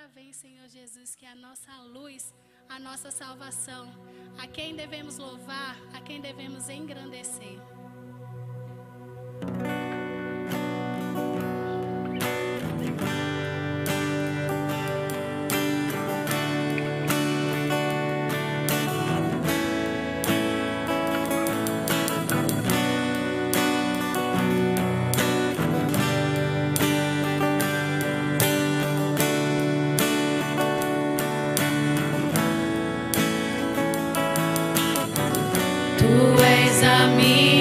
[0.00, 2.32] outra vez, Senhor Jesus, que é a nossa luz,
[2.70, 3.86] a nossa salvação,
[4.38, 7.59] a quem devemos louvar, a quem devemos engrandecer.
[36.90, 37.59] a.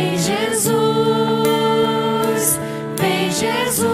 [0.00, 0.72] Vem Jesus,
[2.96, 3.90] vem Jesus,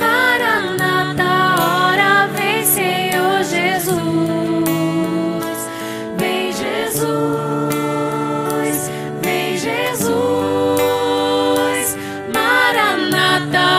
[0.00, 3.94] Maranata, hora vem Senhor Jesus,
[6.18, 7.10] vem Jesus,
[9.22, 10.16] vem Jesus,
[12.34, 13.75] Maranata.